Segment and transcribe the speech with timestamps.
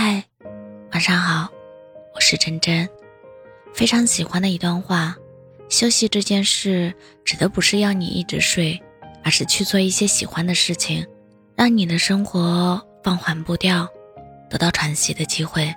[0.00, 0.22] 嗨，
[0.92, 1.48] 晚上好，
[2.14, 2.88] 我是真真。
[3.74, 5.16] 非常喜欢的一段话：
[5.68, 8.80] 休息这件事，指的不是要你一直睡，
[9.24, 11.04] 而是去做一些喜欢的事情，
[11.56, 13.88] 让你的生活放缓步调，
[14.48, 15.74] 得到喘息的机会。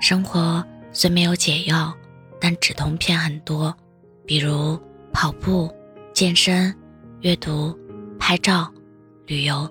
[0.00, 1.92] 生活虽没有解药，
[2.40, 3.76] 但止痛片很多，
[4.24, 4.80] 比如
[5.12, 5.68] 跑步、
[6.14, 6.72] 健身、
[7.22, 7.76] 阅读、
[8.20, 8.72] 拍照、
[9.26, 9.68] 旅游。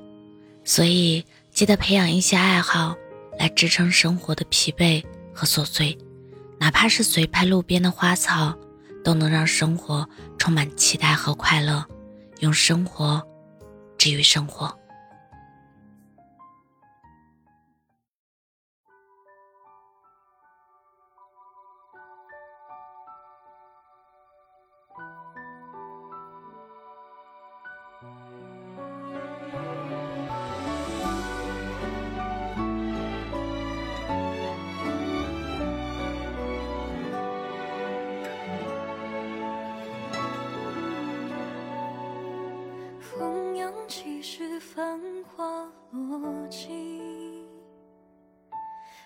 [0.66, 2.94] 所以，记得培养一些爱好。
[3.42, 5.98] 来支撑生活的疲惫和琐碎，
[6.60, 8.56] 哪怕是随拍路边的花草，
[9.04, 11.84] 都能让生活充满期待和快乐。
[12.42, 13.20] 用生活
[13.98, 14.72] 治愈生活。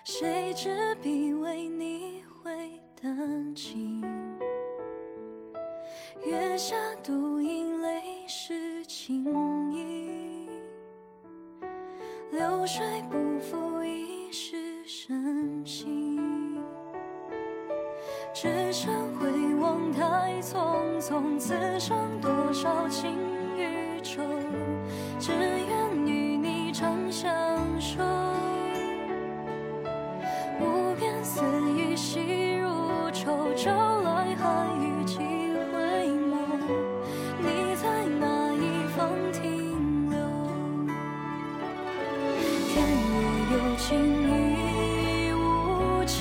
[0.08, 2.52] 谁执笔为你会
[3.02, 4.00] 丹青？
[6.24, 9.24] 月下独饮泪湿青
[9.72, 10.48] 衣，
[12.30, 16.62] 流水不负一世深情。
[18.32, 23.10] 只身回望太匆匆，此生多少情
[23.56, 24.22] 与愁。
[25.18, 25.75] 只愿
[33.56, 35.24] 朝来寒雨几回
[36.28, 36.36] 眸
[37.40, 39.40] 你在哪一方停
[40.10, 40.14] 留？
[42.68, 42.74] 天
[43.08, 43.12] 若
[43.52, 43.88] 有情
[44.28, 45.34] 亦无
[46.04, 46.14] 情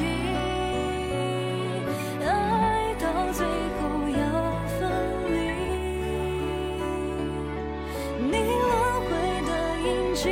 [2.23, 2.25] 爱
[3.01, 3.81] 到最后
[4.15, 4.19] 要
[4.79, 4.79] 分
[5.27, 5.35] 离。
[8.21, 9.11] 你轮回
[9.45, 9.51] 的
[9.83, 9.85] 印
[10.15, 10.23] 记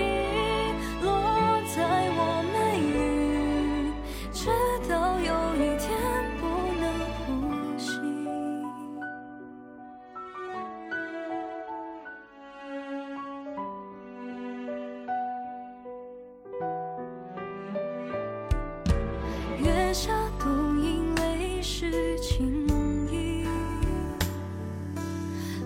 [21.91, 22.65] 是情
[23.11, 23.45] 意，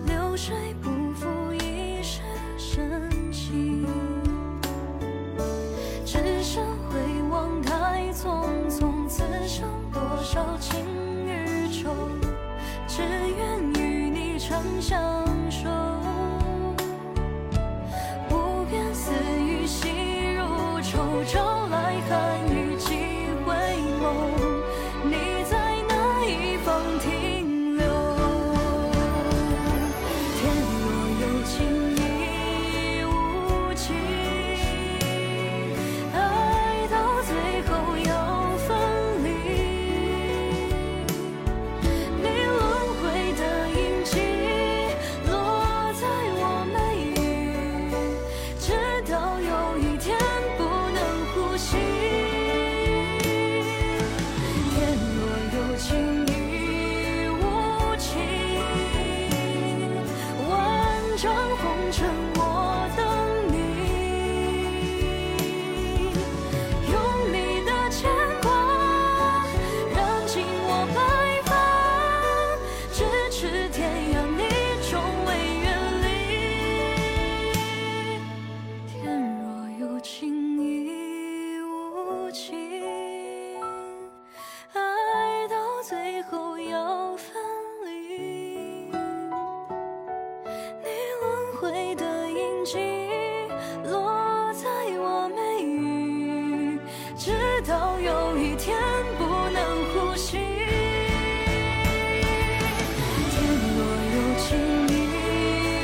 [0.04, 0.52] 流水
[0.82, 2.22] 不负一世
[2.56, 3.86] 深情。
[6.04, 6.98] 只身回
[7.30, 10.80] 望太匆匆，此生多少情
[11.24, 11.94] 与愁，
[12.88, 13.00] 只
[13.36, 15.70] 愿与你长相守。
[18.28, 19.88] 无边丝雨细
[20.34, 22.67] 如愁，朝来寒雨。
[97.68, 98.78] 直到有一天
[99.18, 99.60] 不能
[99.92, 100.38] 呼吸。
[103.28, 103.36] 天
[103.76, 103.78] 若
[104.14, 104.48] 有情
[104.88, 104.90] 亦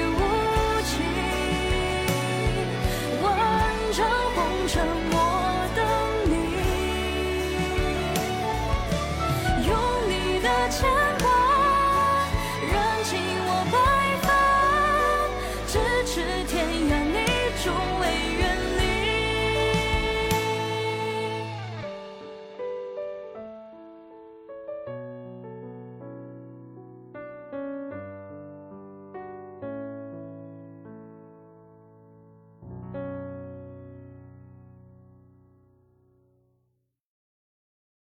[0.08, 0.18] 无
[0.86, 0.92] 情
[3.22, 3.28] 万
[3.92, 4.00] 丈
[4.34, 4.36] 红
[4.66, 4.72] 尘
[5.12, 5.14] 我
[5.76, 5.78] 等
[6.30, 6.32] 你。
[9.68, 9.70] 用
[10.08, 11.03] 你的牵